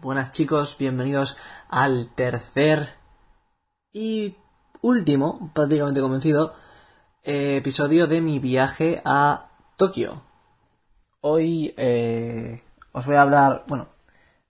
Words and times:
buenas 0.00 0.32
chicos, 0.32 0.76
bienvenidos 0.78 1.36
al 1.68 2.08
tercer 2.14 2.88
y 3.92 4.36
último, 4.80 5.50
prácticamente 5.52 6.00
convencido, 6.00 6.54
eh, 7.24 7.56
episodio 7.56 8.06
de 8.06 8.22
mi 8.22 8.38
viaje 8.38 9.02
a 9.04 9.50
Tokio. 9.76 10.22
Hoy 11.20 11.74
eh, 11.76 12.62
os 12.92 13.04
voy 13.04 13.16
a 13.16 13.22
hablar, 13.22 13.64
bueno, 13.68 13.88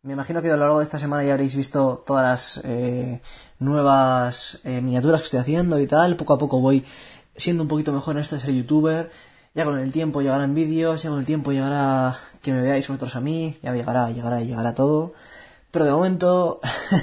me 0.02 0.12
imagino 0.12 0.42
que 0.42 0.48
a 0.48 0.54
lo 0.54 0.60
largo 0.60 0.78
de 0.78 0.84
esta 0.84 0.98
semana 0.98 1.24
ya 1.24 1.32
habréis 1.32 1.56
visto 1.56 2.04
todas 2.06 2.24
las 2.24 2.64
eh, 2.64 3.20
nuevas 3.58 4.60
miniaturas 4.62 5.22
que 5.22 5.24
estoy 5.24 5.40
haciendo 5.40 5.80
y 5.80 5.88
tal, 5.88 6.16
poco 6.16 6.34
a 6.34 6.38
poco 6.38 6.60
voy 6.60 6.84
siendo 7.34 7.64
un 7.64 7.68
poquito 7.68 7.92
mejor 7.92 8.14
en 8.14 8.20
esto 8.20 8.36
de 8.36 8.42
ser 8.42 8.54
youtuber 8.54 9.10
ya 9.54 9.64
con 9.64 9.78
el 9.78 9.92
tiempo 9.92 10.22
llegarán 10.22 10.54
vídeos, 10.54 11.02
ya 11.02 11.10
con 11.10 11.18
el 11.18 11.26
tiempo 11.26 11.52
llegará 11.52 12.16
que 12.42 12.52
me 12.52 12.62
veáis 12.62 12.86
vosotros 12.88 13.16
a 13.16 13.20
mí, 13.20 13.56
ya 13.62 13.72
llegará, 13.72 14.10
llegará, 14.10 14.40
llegará 14.40 14.74
todo. 14.74 15.12
Pero 15.70 15.84
de 15.84 15.92
momento 15.92 16.60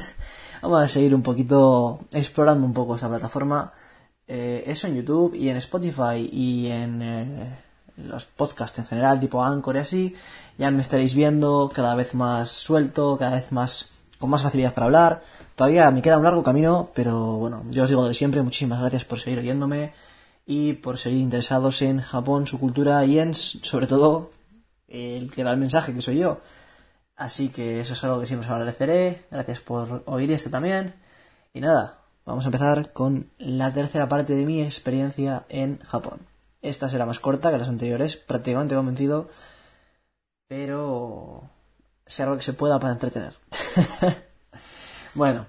vamos 0.61 0.83
a 0.83 0.87
seguir 0.87 1.13
un 1.13 1.23
poquito 1.23 1.99
explorando 2.11 2.65
un 2.65 2.73
poco 2.73 2.95
esta 2.95 3.09
plataforma. 3.09 3.73
Eh, 4.27 4.63
eso 4.67 4.87
en 4.87 4.95
YouTube 4.95 5.35
y 5.35 5.49
en 5.49 5.57
Spotify 5.57 6.29
y 6.31 6.67
en 6.67 7.01
eh, 7.01 7.59
los 7.97 8.25
podcasts 8.25 8.79
en 8.79 8.85
general, 8.85 9.19
tipo 9.19 9.43
Anchor 9.43 9.75
y 9.75 9.79
así. 9.79 10.15
Ya 10.57 10.71
me 10.71 10.81
estaréis 10.81 11.15
viendo 11.15 11.71
cada 11.73 11.95
vez 11.95 12.13
más 12.13 12.49
suelto, 12.49 13.17
cada 13.17 13.35
vez 13.35 13.51
más 13.51 13.91
con 14.19 14.29
más 14.29 14.41
facilidad 14.41 14.73
para 14.73 14.85
hablar. 14.85 15.23
Todavía 15.55 15.91
me 15.91 16.01
queda 16.01 16.17
un 16.17 16.23
largo 16.23 16.43
camino, 16.43 16.89
pero 16.93 17.37
bueno, 17.37 17.63
yo 17.71 17.83
os 17.83 17.89
digo 17.89 18.07
de 18.07 18.13
siempre, 18.13 18.41
muchísimas 18.41 18.79
gracias 18.79 19.05
por 19.05 19.19
seguir 19.19 19.39
oyéndome 19.39 19.93
y 20.49 20.73
por 20.73 20.97
seguir 20.97 21.19
interesados 21.19 21.81
en 21.81 21.99
Japón, 21.99 22.47
su 22.47 22.57
cultura 22.57 23.03
y 23.03 23.19
en, 23.19 23.35
sobre 23.35 23.85
todo, 23.85 24.31
el 24.87 25.29
que 25.29 25.43
da 25.43 25.51
el 25.51 25.57
mensaje, 25.57 25.93
que 25.93 26.01
soy 26.01 26.19
yo. 26.19 26.39
Así 27.17 27.49
que 27.49 27.81
eso 27.81 27.93
es 27.93 28.03
algo 28.05 28.21
que 28.21 28.27
siempre 28.27 28.47
os 28.47 28.53
agradeceré. 28.53 29.25
Gracias 29.29 29.59
por 29.59 30.03
oír 30.05 30.31
esto 30.31 30.49
también. 30.49 30.95
Y 31.53 31.59
nada, 31.59 31.99
vamos 32.25 32.45
a 32.45 32.47
empezar 32.47 32.93
con 32.93 33.29
la 33.37 33.73
tercera 33.73 34.07
parte 34.07 34.35
de 34.35 34.45
mi 34.45 34.61
experiencia 34.63 35.45
en 35.49 35.79
Japón. 35.79 36.19
Esta 36.61 36.87
será 36.87 37.05
más 37.05 37.19
corta 37.19 37.51
que 37.51 37.57
las 37.57 37.67
anteriores, 37.67 38.15
prácticamente 38.15 38.75
convencido, 38.75 39.29
pero 40.47 41.49
sea 42.05 42.25
lo 42.25 42.37
que 42.37 42.43
se 42.43 42.53
pueda 42.53 42.79
para 42.79 42.93
entretener. 42.93 43.33
bueno, 45.13 45.47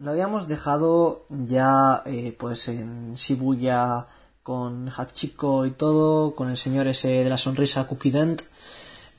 lo 0.00 0.12
habíamos 0.12 0.48
dejado 0.48 1.26
ya 1.28 2.02
eh, 2.06 2.34
pues 2.36 2.68
en 2.68 3.14
Shibuya 3.14 4.06
con 4.42 4.88
Hachiko 4.88 5.66
y 5.66 5.72
todo, 5.72 6.34
con 6.34 6.48
el 6.48 6.56
señor 6.56 6.86
ese 6.86 7.22
de 7.22 7.30
la 7.30 7.36
sonrisa 7.36 7.86
Cookie 7.86 8.10
Dent, 8.10 8.42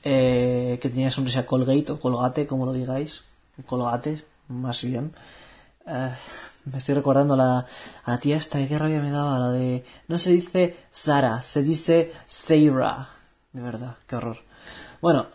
eh, 0.02 0.78
que 0.82 0.88
tenía 0.88 1.10
sonrisa 1.12 1.46
Colgate 1.46 1.92
o 1.92 2.00
Colgate, 2.00 2.46
como 2.48 2.66
lo 2.66 2.72
digáis, 2.72 3.22
Colgate, 3.66 4.24
más 4.48 4.82
bien. 4.82 5.14
Eh, 5.86 6.10
me 6.64 6.78
estoy 6.78 6.96
recordando 6.96 7.36
la, 7.36 7.58
a 8.04 8.10
la 8.10 8.18
tía 8.18 8.36
esta, 8.36 8.66
qué 8.66 8.78
rabia 8.78 9.00
me 9.00 9.10
daba, 9.10 9.38
la 9.38 9.50
de... 9.50 9.84
No 10.08 10.18
se 10.18 10.32
dice 10.32 10.76
Sara, 10.90 11.42
se 11.42 11.62
dice 11.62 12.12
Seira. 12.26 13.08
De 13.52 13.60
verdad, 13.60 13.96
qué 14.08 14.16
horror. 14.16 14.38
Bueno, 15.00 15.26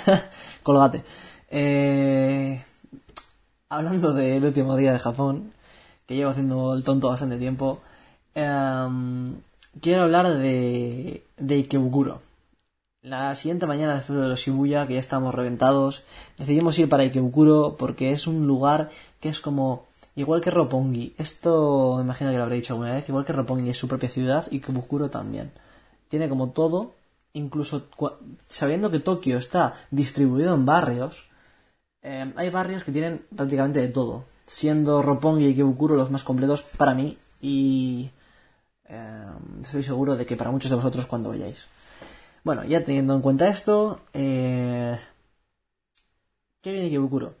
Colgate. 0.62 1.04
Eh, 1.48 2.51
hablando 3.72 4.12
del 4.12 4.44
último 4.44 4.76
día 4.76 4.92
de 4.92 4.98
Japón, 4.98 5.52
que 6.06 6.14
llevo 6.14 6.30
haciendo 6.30 6.74
el 6.74 6.82
tonto 6.82 7.08
bastante 7.08 7.38
tiempo, 7.38 7.80
em, 8.34 9.36
quiero 9.80 10.02
hablar 10.02 10.36
de, 10.36 11.24
de 11.38 11.54
Ikebukuro. 11.54 12.20
La 13.00 13.34
siguiente 13.34 13.66
mañana, 13.66 13.94
después 13.94 14.20
de 14.20 14.28
los 14.28 14.40
Shibuya, 14.40 14.86
que 14.86 14.94
ya 14.94 15.00
estamos 15.00 15.34
reventados, 15.34 16.04
decidimos 16.38 16.78
ir 16.78 16.88
para 16.90 17.02
Ikebukuro 17.04 17.76
porque 17.78 18.12
es 18.12 18.26
un 18.26 18.46
lugar 18.46 18.90
que 19.20 19.30
es 19.30 19.40
como 19.40 19.86
igual 20.16 20.42
que 20.42 20.50
Roppongi. 20.50 21.14
Esto 21.16 21.94
me 21.96 22.02
imagino 22.02 22.30
que 22.30 22.36
lo 22.36 22.42
habré 22.44 22.56
dicho 22.56 22.74
alguna 22.74 22.92
vez. 22.92 23.08
Igual 23.08 23.24
que 23.24 23.32
Roppongi 23.32 23.70
es 23.70 23.78
su 23.78 23.88
propia 23.88 24.10
ciudad, 24.10 24.46
Ikebukuro 24.52 25.08
también. 25.08 25.50
Tiene 26.08 26.28
como 26.28 26.50
todo, 26.50 26.92
incluso 27.32 27.88
sabiendo 28.48 28.90
que 28.90 29.00
Tokio 29.00 29.38
está 29.38 29.74
distribuido 29.90 30.54
en 30.54 30.66
barrios, 30.66 31.31
Em, 32.02 32.32
hay 32.36 32.50
barrios 32.50 32.82
que 32.82 32.92
tienen 32.92 33.24
prácticamente 33.34 33.80
de 33.80 33.88
todo, 33.88 34.24
siendo 34.46 35.02
Roppongi 35.02 35.44
y 35.46 35.48
Ikebukuro 35.50 35.94
los 35.94 36.10
más 36.10 36.24
completos 36.24 36.62
para 36.62 36.94
mí 36.94 37.16
y 37.40 38.10
em, 38.86 39.62
estoy 39.62 39.82
seguro 39.84 40.16
de 40.16 40.26
que 40.26 40.36
para 40.36 40.50
muchos 40.50 40.70
de 40.70 40.76
vosotros 40.76 41.06
cuando 41.06 41.30
vayáis. 41.30 41.66
Bueno, 42.44 42.64
ya 42.64 42.82
teniendo 42.82 43.14
en 43.14 43.22
cuenta 43.22 43.48
esto, 43.48 44.00
eh, 44.14 44.98
¿qué 46.60 46.72
viene 46.72 46.86
Ikebukuro? 46.88 47.34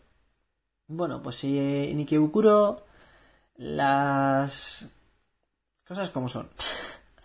Bueno, 0.86 1.22
pues 1.22 1.42
eh, 1.44 1.92
Ikebukuro 1.96 2.84
las 3.56 4.88
cosas 5.86 6.10
como 6.10 6.28
son. 6.28 6.48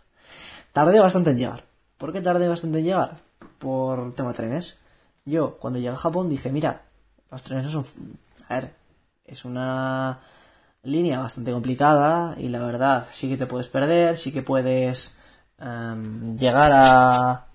tardé 0.74 1.00
bastante 1.00 1.31
en 1.31 1.38
llegar. 1.38 1.66
¿Por 1.98 2.14
qué 2.14 2.22
tardé 2.22 2.48
bastante 2.48 2.80
en 2.80 2.86
llegar? 2.86 3.19
Por 3.59 4.14
tema 4.16 4.34
trenes. 4.34 4.80
Yo, 5.25 5.58
cuando 5.58 5.80
llegué 5.80 5.90
a 5.94 5.98
Japón, 5.98 6.30
dije, 6.30 6.52
mira, 6.52 6.88
los 7.31 7.43
trenes 7.43 7.71
son... 7.71 7.85
A 8.49 8.55
ver, 8.59 8.73
es 9.25 9.45
una 9.45 10.19
línea 10.83 11.19
bastante 11.19 11.51
complicada 11.51 12.35
y 12.39 12.47
la 12.47 12.65
verdad 12.65 13.05
sí 13.11 13.27
que 13.27 13.38
te 13.38 13.45
puedes 13.45 13.67
perder, 13.67 14.17
sí 14.17 14.31
que 14.31 14.41
puedes 14.41 15.17
em, 15.59 16.38
llegar 16.38 16.71
a 16.73 17.45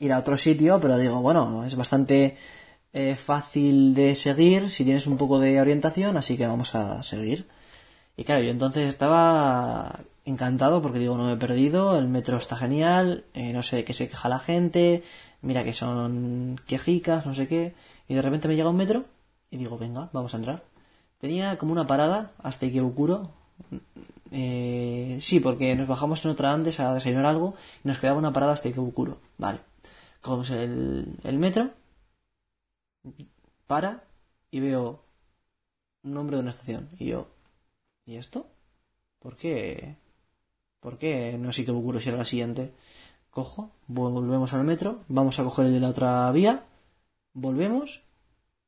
ir 0.00 0.12
a 0.12 0.18
otro 0.18 0.36
sitio, 0.36 0.80
pero 0.80 0.98
digo, 0.98 1.20
bueno, 1.20 1.64
es 1.64 1.76
bastante 1.76 2.36
eh, 2.92 3.16
fácil 3.16 3.94
de 3.94 4.14
seguir 4.14 4.70
si 4.70 4.84
tienes 4.84 5.06
un 5.06 5.16
poco 5.16 5.38
de 5.38 5.60
orientación, 5.60 6.16
así 6.16 6.36
que 6.36 6.46
vamos 6.46 6.74
a 6.74 7.02
seguir. 7.02 7.46
Y 8.16 8.24
claro, 8.24 8.42
yo 8.42 8.50
entonces 8.50 8.88
estaba 8.88 10.00
encantado 10.24 10.80
porque 10.80 10.98
digo, 10.98 11.16
no 11.16 11.26
me 11.26 11.34
he 11.34 11.36
perdido, 11.36 11.98
el 11.98 12.08
metro 12.08 12.36
está 12.36 12.56
genial, 12.56 13.24
eh, 13.34 13.52
no 13.52 13.62
sé 13.62 13.76
de 13.76 13.84
qué 13.84 13.94
se 13.94 14.08
queja 14.08 14.28
la 14.28 14.38
gente, 14.38 15.02
mira 15.44 15.64
que 15.64 15.74
son 15.74 16.60
quejicas, 16.66 17.26
no 17.26 17.34
sé 17.34 17.46
qué. 17.48 17.74
Y 18.08 18.14
de 18.14 18.22
repente 18.22 18.48
me 18.48 18.56
llega 18.56 18.70
un 18.70 18.76
metro 18.76 19.04
y 19.50 19.56
digo, 19.56 19.78
venga, 19.78 20.10
vamos 20.12 20.34
a 20.34 20.38
entrar. 20.38 20.64
Tenía 21.18 21.58
como 21.58 21.72
una 21.72 21.86
parada 21.86 22.32
hasta 22.42 22.66
Ikebukuro. 22.66 23.30
Eh, 24.32 25.18
sí, 25.20 25.40
porque 25.40 25.76
nos 25.76 25.86
bajamos 25.88 26.24
en 26.24 26.30
otra 26.32 26.52
antes 26.52 26.80
a 26.80 26.92
desayunar 26.94 27.26
algo 27.26 27.54
y 27.84 27.88
nos 27.88 27.98
quedaba 27.98 28.18
una 28.18 28.32
parada 28.32 28.52
hasta 28.54 28.68
Ikebukuro. 28.68 29.20
Vale. 29.38 29.60
Cogemos 30.20 30.50
el, 30.50 31.18
el 31.22 31.38
metro, 31.38 31.70
para 33.66 34.04
y 34.50 34.60
veo 34.60 35.02
un 36.02 36.14
nombre 36.14 36.36
de 36.36 36.42
una 36.42 36.50
estación. 36.50 36.88
Y 36.98 37.06
yo, 37.06 37.28
¿y 38.06 38.16
esto? 38.16 38.46
¿Por 39.18 39.36
qué? 39.36 39.96
¿Por 40.80 40.98
qué 40.98 41.38
no 41.38 41.50
es 41.50 41.58
Ikebukuro 41.58 42.00
si 42.00 42.08
era 42.08 42.18
la 42.18 42.24
siguiente? 42.24 42.74
Cojo, 43.34 43.70
volvemos 43.88 44.54
al 44.54 44.64
metro, 44.64 45.00
vamos 45.08 45.38
a 45.38 45.44
coger 45.44 45.66
el 45.66 45.72
de 45.74 45.80
la 45.80 45.88
otra 45.88 46.30
vía 46.32 46.64
volvemos 47.34 48.02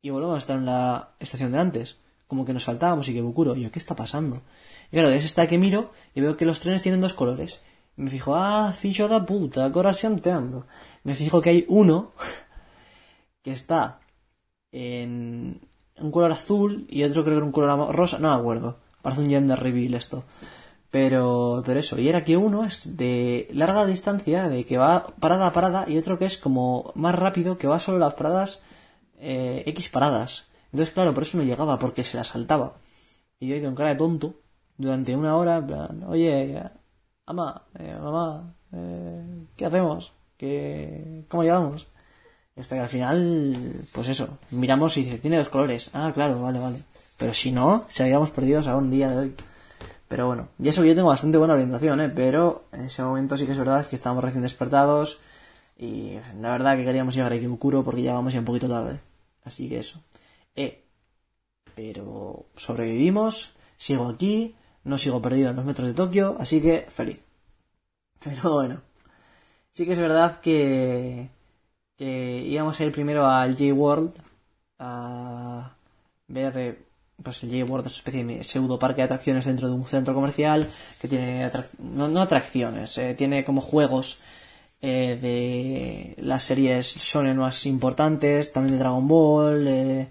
y 0.02 0.10
volvemos 0.10 0.34
a 0.34 0.38
estar 0.38 0.58
en 0.58 0.66
la 0.66 1.14
estación 1.18 1.52
de 1.52 1.58
antes. 1.58 1.98
Como 2.26 2.44
que 2.44 2.52
nos 2.52 2.64
saltábamos 2.64 3.08
y 3.08 3.14
que 3.14 3.22
bucuro. 3.22 3.54
Yo, 3.54 3.70
¿qué 3.70 3.78
está 3.78 3.94
pasando? 3.94 4.42
Y 4.90 4.96
claro, 4.96 5.10
es 5.10 5.24
está 5.24 5.46
que 5.46 5.58
miro 5.58 5.92
y 6.14 6.20
veo 6.20 6.36
que 6.36 6.44
los 6.44 6.60
trenes 6.60 6.82
tienen 6.82 7.00
dos 7.00 7.14
colores. 7.14 7.62
me 7.96 8.10
fijo, 8.10 8.34
ah, 8.34 8.72
ficho 8.74 9.08
da 9.08 9.24
puta, 9.24 9.70
te 9.72 10.30
ando. 10.30 10.66
Me 11.04 11.14
fijo 11.14 11.40
que 11.40 11.50
hay 11.50 11.64
uno 11.68 12.12
que 13.42 13.52
está 13.52 14.00
en 14.72 15.60
un 15.98 16.10
color 16.10 16.32
azul 16.32 16.86
y 16.90 17.04
otro 17.04 17.22
creo 17.22 17.36
que 17.36 17.38
en 17.38 17.46
un 17.46 17.52
color 17.52 17.94
rosa, 17.94 18.18
no 18.18 18.34
me 18.34 18.40
acuerdo. 18.40 18.78
Parece 19.02 19.22
un 19.22 19.30
gem 19.30 19.46
de 19.46 19.56
reveal 19.56 19.94
esto. 19.94 20.24
Pero, 20.96 21.62
pero 21.66 21.78
eso, 21.80 21.98
y 21.98 22.08
era 22.08 22.24
que 22.24 22.38
uno 22.38 22.64
es 22.64 22.96
de 22.96 23.48
larga 23.52 23.84
distancia, 23.84 24.48
de 24.48 24.64
que 24.64 24.78
va 24.78 25.06
parada 25.20 25.48
a 25.48 25.52
parada, 25.52 25.84
y 25.86 25.98
otro 25.98 26.18
que 26.18 26.24
es 26.24 26.38
como 26.38 26.90
más 26.94 27.14
rápido, 27.14 27.58
que 27.58 27.66
va 27.66 27.78
solo 27.78 27.98
las 27.98 28.14
paradas, 28.14 28.60
eh, 29.18 29.62
X 29.66 29.90
paradas. 29.90 30.46
Entonces, 30.72 30.94
claro, 30.94 31.12
por 31.12 31.24
eso 31.24 31.36
no 31.36 31.44
llegaba, 31.44 31.78
porque 31.78 32.02
se 32.02 32.16
la 32.16 32.24
saltaba. 32.24 32.78
Y 33.38 33.48
yo 33.48 33.62
con 33.62 33.74
cara 33.74 33.90
de 33.90 33.96
tonto, 33.96 34.36
durante 34.78 35.14
una 35.14 35.36
hora, 35.36 35.56
en 35.56 35.66
plan, 35.66 36.04
oye, 36.08 36.62
ama, 37.26 37.66
eh, 37.78 37.94
mamá, 38.00 38.54
eh, 38.72 39.46
¿qué 39.54 39.66
hacemos? 39.66 40.14
¿Qué, 40.38 41.26
¿Cómo 41.28 41.42
llegamos? 41.42 41.88
hasta 42.58 42.76
que 42.76 42.80
al 42.80 42.88
final, 42.88 43.84
pues 43.92 44.08
eso, 44.08 44.38
miramos 44.50 44.96
y 44.96 45.02
dice, 45.04 45.18
tiene 45.18 45.36
dos 45.36 45.50
colores. 45.50 45.90
Ah, 45.92 46.10
claro, 46.14 46.40
vale, 46.40 46.58
vale. 46.58 46.78
Pero 47.18 47.34
si 47.34 47.52
no, 47.52 47.84
se 47.88 48.04
habíamos 48.04 48.30
perdido 48.30 48.62
a 48.66 48.76
un 48.78 48.90
día 48.90 49.10
de 49.10 49.16
hoy. 49.18 49.36
Pero 50.08 50.26
bueno, 50.26 50.48
y 50.58 50.68
eso 50.68 50.82
que 50.82 50.88
yo 50.88 50.94
tengo 50.94 51.08
bastante 51.08 51.38
buena 51.38 51.54
orientación, 51.54 52.00
¿eh? 52.00 52.08
Pero 52.08 52.64
en 52.72 52.82
ese 52.82 53.02
momento 53.02 53.36
sí 53.36 53.46
que 53.46 53.52
es 53.52 53.58
verdad 53.58 53.84
que 53.86 53.96
estábamos 53.96 54.22
recién 54.24 54.42
despertados 54.42 55.20
y 55.76 56.18
la 56.40 56.52
verdad 56.52 56.76
que 56.76 56.84
queríamos 56.84 57.14
llegar 57.14 57.32
a 57.32 57.34
Ikebukuro 57.34 57.82
porque 57.84 58.02
llegábamos 58.02 58.32
ya 58.32 58.38
un 58.40 58.44
poquito 58.46 58.68
tarde. 58.68 59.00
Así 59.44 59.68
que 59.68 59.78
eso. 59.78 60.00
Eh, 60.54 60.84
pero 61.74 62.46
sobrevivimos, 62.56 63.54
sigo 63.76 64.08
aquí, 64.08 64.56
no 64.84 64.98
sigo 64.98 65.20
perdido 65.20 65.50
en 65.50 65.56
los 65.56 65.64
metros 65.64 65.88
de 65.88 65.94
Tokio, 65.94 66.36
así 66.38 66.62
que 66.62 66.86
feliz. 66.88 67.24
Pero 68.24 68.54
bueno, 68.54 68.82
sí 69.72 69.84
que 69.84 69.92
es 69.92 70.00
verdad 70.00 70.40
que, 70.40 71.30
que 71.96 72.42
íbamos 72.46 72.80
a 72.80 72.84
ir 72.84 72.92
primero 72.92 73.26
al 73.26 73.52
J-World, 73.56 74.14
a 74.78 75.76
ver 76.28 76.85
pues 77.22 77.42
el 77.42 77.50
J-World 77.50 77.86
es 77.86 77.94
una 77.94 77.98
especie 77.98 78.24
de 78.24 78.44
pseudo 78.44 78.78
parque 78.78 79.00
de 79.00 79.04
atracciones 79.04 79.46
dentro 79.46 79.68
de 79.68 79.74
un 79.74 79.86
centro 79.86 80.14
comercial 80.14 80.68
que 81.00 81.08
tiene 81.08 81.50
no, 81.78 82.20
atracciones, 82.20 82.98
eh, 82.98 83.14
tiene 83.14 83.44
como 83.44 83.60
juegos 83.60 84.20
eh, 84.82 85.18
de 85.20 86.22
las 86.22 86.44
series 86.44 86.96
shonen 86.98 87.38
más 87.38 87.66
importantes, 87.66 88.52
también 88.52 88.74
de 88.74 88.78
Dragon 88.80 89.08
Ball, 89.08 89.66
eh, 89.66 90.08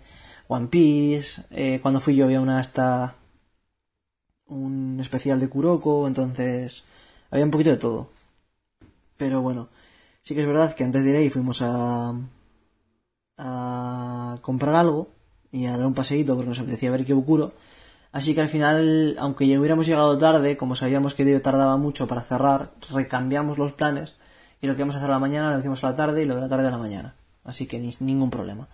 One 0.47 0.67
Piece. 0.67 1.43
Eh, 1.51 1.79
cuando 1.81 1.99
fui 1.99 2.15
yo 2.15 2.25
había 2.25 2.41
una 2.41 2.59
hasta 2.59 3.15
un 4.47 4.97
especial 4.99 5.39
de 5.39 5.49
Kuroko, 5.49 6.07
entonces 6.07 6.83
había 7.31 7.45
un 7.45 7.51
poquito 7.51 7.71
de 7.71 7.77
todo. 7.77 8.09
Pero 9.17 9.41
bueno, 9.41 9.69
sí 10.23 10.35
que 10.35 10.41
es 10.41 10.47
verdad 10.47 10.75
que 10.75 10.83
antes 10.83 11.03
de 11.03 11.09
ir 11.11 11.15
ahí 11.15 11.29
fuimos 11.29 11.61
a 11.61 12.13
a 13.37 14.37
comprar 14.41 14.75
algo 14.75 15.09
y 15.55 15.67
a 15.67 15.77
dar 15.77 15.85
un 15.85 15.93
paseíto 15.93 16.35
porque 16.35 16.49
nos 16.49 16.59
apetecía 16.59 16.91
ver 16.91 17.05
Kyokuro. 17.05 17.53
Así 18.11 18.35
que 18.35 18.41
al 18.41 18.49
final, 18.49 19.15
aunque 19.19 19.47
ya 19.47 19.59
hubiéramos 19.59 19.87
llegado 19.87 20.17
tarde, 20.17 20.57
como 20.57 20.75
sabíamos 20.75 21.15
que 21.15 21.39
tardaba 21.39 21.77
mucho 21.77 22.07
para 22.07 22.21
cerrar, 22.21 22.71
recambiamos 22.91 23.57
los 23.57 23.73
planes 23.73 24.15
y 24.61 24.67
lo 24.67 24.75
que 24.75 24.81
íbamos 24.81 24.95
a 24.95 24.99
hacer 24.99 25.09
a 25.09 25.13
la 25.13 25.19
mañana 25.19 25.51
lo 25.51 25.59
hicimos 25.59 25.83
a 25.83 25.91
la 25.91 25.95
tarde 25.95 26.23
y 26.23 26.25
lo 26.25 26.35
de 26.35 26.41
la 26.41 26.49
tarde 26.49 26.67
a 26.67 26.71
la 26.71 26.77
mañana. 26.77 27.15
Así 27.43 27.67
que 27.67 27.79
ni, 27.79 27.93
ningún 27.99 28.29
problema. 28.29 28.67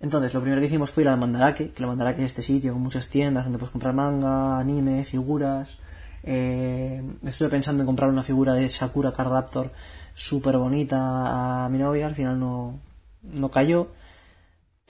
Entonces, 0.00 0.32
lo 0.34 0.40
primero 0.40 0.60
que 0.60 0.66
hicimos 0.66 0.90
fue 0.90 1.04
ir 1.04 1.08
al 1.08 1.18
Mandarake, 1.18 1.72
que 1.72 1.82
el 1.82 1.86
Mandarake 1.86 2.20
es 2.20 2.26
este 2.26 2.42
sitio 2.42 2.72
con 2.72 2.82
muchas 2.82 3.08
tiendas 3.08 3.44
donde 3.44 3.58
puedes 3.58 3.70
comprar 3.70 3.94
manga, 3.94 4.58
anime, 4.58 5.04
figuras. 5.04 5.78
Eh, 6.22 7.02
estuve 7.24 7.48
pensando 7.48 7.82
en 7.82 7.86
comprar 7.86 8.10
una 8.10 8.22
figura 8.22 8.54
de 8.54 8.68
Sakura 8.68 9.12
Cardaptor 9.12 9.72
súper 10.14 10.58
bonita 10.58 11.64
a 11.64 11.68
mi 11.68 11.78
novia, 11.78 12.06
al 12.06 12.14
final 12.14 12.38
no, 12.40 12.80
no 13.22 13.50
cayó. 13.50 13.88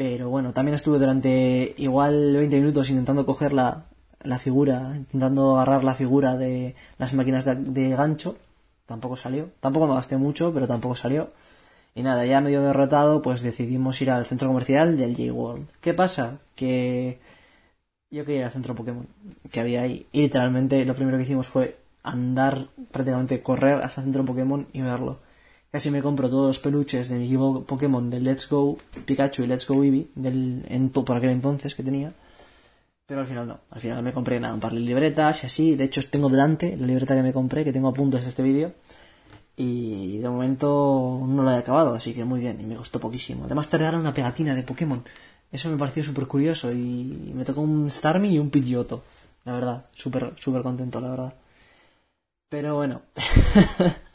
Pero 0.01 0.31
bueno, 0.31 0.55
también 0.55 0.75
estuve 0.75 0.99
durante 0.99 1.75
igual 1.77 2.35
20 2.35 2.57
minutos 2.57 2.89
intentando 2.89 3.27
coger 3.27 3.53
la, 3.53 3.85
la 4.23 4.39
figura, 4.39 4.95
intentando 4.97 5.57
agarrar 5.57 5.85
la 5.85 5.95
figura 5.95 6.39
de 6.39 6.75
las 6.97 7.13
máquinas 7.13 7.45
de, 7.45 7.91
gancho. 7.91 8.39
Tampoco 8.87 9.19
salió. 9.19 9.51
Tampoco 9.61 9.87
me 9.87 9.95
gasté 9.95 10.17
mucho, 10.17 10.55
pero 10.55 10.67
tampoco 10.67 10.97
salió. 10.97 11.29
Y 11.95 12.03
nada, 12.03 12.25
ya 12.25 12.41
medio 12.41 12.63
derrotado, 12.63 13.21
pues 13.21 13.43
decidimos 13.43 14.01
ir 14.01 14.11
al 14.11 14.25
centro 14.25 14.49
comercial 14.49 14.97
del 14.97 15.15
J-World. 15.15 15.69
¿Qué 15.83 15.93
pasa? 15.93 16.39
Que 16.55 17.19
yo 18.11 18.25
quería 18.25 18.41
ir 18.41 18.47
al 18.47 18.53
centro 18.53 18.75
Pokémon 18.75 19.07
que 19.53 19.61
había 19.61 19.83
ahí. 19.83 20.07
Y 20.13 20.23
literalmente 20.23 20.83
lo 20.87 20.95
primero 20.95 21.19
que 21.19 21.25
hicimos 21.25 21.47
fue 21.47 21.77
andar, 22.03 22.69
prácticamente 22.91 23.43
correr 23.43 23.83
hasta 23.83 24.01
el 24.01 24.07
centro 24.07 24.25
Pokémon 24.25 24.67
y 24.73 24.81
verlo. 24.81 25.19
Casi 25.71 25.91
me 25.93 26.03
compro 26.03 26.29
todos 26.29 26.49
los 26.49 26.59
peluches 26.59 27.09
de 27.09 27.17
mi 27.17 27.37
Pokémon 27.63 28.11
de 28.11 28.19
Let's 28.19 28.49
Go 28.49 28.77
Pikachu 29.05 29.45
y 29.45 29.47
Let's 29.47 29.69
Go 29.69 29.85
Eevee 29.85 30.09
del, 30.17 30.65
en, 30.69 30.91
por 30.91 31.17
aquel 31.17 31.31
entonces 31.31 31.77
que 31.77 31.85
tenía. 31.85 32.13
Pero 33.07 33.21
al 33.21 33.27
final 33.27 33.47
no. 33.47 33.61
Al 33.71 33.81
final 33.81 34.03
me 34.03 34.13
compré 34.13 34.41
nada, 34.41 34.55
un 34.55 34.61
par 34.61 34.73
de 34.73 34.81
libretas 34.81 35.45
y 35.45 35.47
así. 35.47 35.77
De 35.77 35.85
hecho, 35.85 36.01
tengo 36.11 36.29
delante 36.29 36.77
la 36.77 36.87
libreta 36.87 37.15
que 37.15 37.23
me 37.23 37.33
compré, 37.33 37.65
que 37.65 37.73
tengo 37.73 37.89
a 37.89 37.95
punto 37.95 38.17
de 38.17 38.27
este 38.27 38.43
vídeo. 38.43 38.73
Y 39.57 40.19
de 40.19 40.29
momento 40.29 41.21
no 41.27 41.43
la 41.45 41.57
he 41.57 41.59
acabado, 41.59 41.95
así 41.95 42.15
que 42.15 42.25
muy 42.25 42.41
bien. 42.41 42.61
Y 42.61 42.65
me 42.65 42.77
costó 42.77 42.99
poquísimo. 42.99 43.45
Además, 43.45 43.69
te 43.69 43.79
regalan 43.79 44.01
una 44.01 44.15
pegatina 44.15 44.55
de 44.55 44.63
Pokémon. 44.63 45.05
Eso 45.53 45.71
me 45.71 45.77
pareció 45.77 46.03
súper 46.03 46.27
curioso. 46.27 46.73
Y 46.73 47.33
me 47.35 47.45
tocó 47.45 47.61
un 47.61 47.89
Starmie 47.91 48.33
y 48.33 48.39
un 48.39 48.51
Pidgeotto. 48.51 49.03
La 49.45 49.53
verdad, 49.55 49.87
súper, 49.93 50.35
súper 50.39 50.63
contento, 50.63 51.01
la 51.01 51.11
verdad. 51.11 51.35
Pero 52.49 52.77
bueno. 52.77 53.03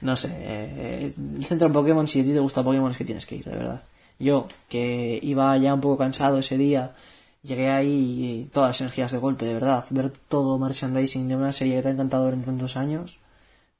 no 0.00 0.16
sé, 0.16 0.30
eh, 0.38 1.14
el 1.16 1.44
centro 1.44 1.72
Pokémon, 1.72 2.06
si 2.06 2.20
a 2.20 2.24
ti 2.24 2.32
te 2.32 2.40
gusta 2.40 2.62
Pokémon, 2.62 2.90
es 2.90 2.98
que 2.98 3.04
tienes 3.04 3.26
que 3.26 3.36
ir, 3.36 3.44
de 3.44 3.56
verdad. 3.56 3.82
Yo, 4.18 4.48
que 4.68 5.18
iba 5.22 5.56
ya 5.58 5.74
un 5.74 5.80
poco 5.80 5.98
cansado 5.98 6.38
ese 6.38 6.58
día, 6.58 6.94
llegué 7.42 7.70
ahí 7.70 8.42
y 8.42 8.44
todas 8.46 8.70
las 8.70 8.80
energías 8.80 9.12
de 9.12 9.18
golpe, 9.18 9.46
de 9.46 9.54
verdad. 9.54 9.84
Ver 9.90 10.10
todo 10.10 10.58
merchandising 10.58 11.28
de 11.28 11.36
una 11.36 11.52
serie 11.52 11.76
que 11.76 11.82
te 11.82 11.88
ha 11.88 11.92
encantado 11.92 12.24
durante 12.24 12.46
tantos 12.46 12.76
años. 12.76 13.18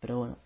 Pero 0.01 0.19
bueno. 0.19 0.39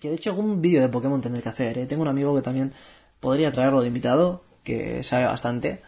Que 0.00 0.08
de 0.10 0.16
hecho 0.16 0.30
algún 0.30 0.62
vídeo 0.62 0.80
de 0.82 0.88
Pokémon 0.88 1.20
tendré 1.20 1.42
que 1.42 1.50
hacer, 1.50 1.78
¿eh? 1.78 1.86
Tengo 1.86 2.02
un 2.02 2.08
amigo 2.08 2.34
que 2.34 2.42
también 2.42 2.72
podría 3.20 3.52
traerlo 3.52 3.82
de 3.82 3.88
invitado, 3.88 4.42
que 4.64 5.02
sabe 5.04 5.26
bastante. 5.26 5.82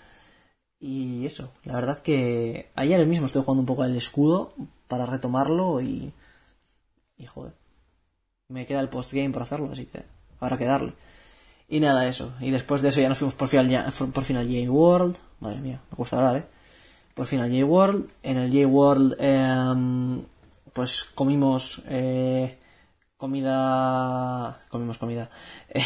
Y 0.80 1.26
eso, 1.26 1.52
la 1.64 1.74
verdad 1.74 2.02
que 2.02 2.70
ayer 2.74 3.06
mismo 3.06 3.26
estoy 3.26 3.42
jugando 3.42 3.60
un 3.60 3.66
poco 3.66 3.82
al 3.84 3.96
escudo 3.96 4.54
para 4.88 5.06
retomarlo 5.06 5.80
y... 5.80 6.12
Y 7.16 7.26
joder 7.26 7.61
me 8.52 8.66
queda 8.66 8.81
el 8.81 8.88
postgame 8.88 9.31
por 9.31 9.43
hacerlo, 9.43 9.70
así 9.72 9.87
que 9.87 10.02
habrá 10.40 10.58
que 10.58 10.66
darle. 10.66 10.93
Y 11.69 11.81
nada, 11.81 12.06
eso. 12.06 12.34
Y 12.40 12.50
después 12.50 12.82
de 12.82 12.90
eso 12.90 13.00
ya 13.00 13.08
nos 13.08 13.19
fuimos 13.19 13.34
por 13.34 13.49
fin 13.49 13.60
al, 13.60 13.93
por 14.12 14.25
fin 14.25 14.37
al 14.37 14.46
J-World. 14.46 15.16
Madre 15.40 15.60
mía, 15.60 15.81
me 15.90 15.96
cuesta 15.96 16.16
hablar, 16.16 16.37
¿eh? 16.37 16.44
Por 17.14 17.26
fin 17.26 17.40
al 17.40 17.50
J-World. 17.50 18.10
En 18.22 18.37
el 18.37 18.52
J-World, 18.52 19.16
em, 19.19 20.22
pues 20.72 21.04
comimos 21.14 21.82
eh, 21.88 22.58
comida... 23.16 24.60
Comimos 24.69 24.98
comida. 24.98 25.31